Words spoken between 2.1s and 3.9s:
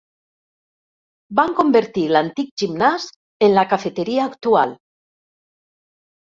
l'antic gimnàs en la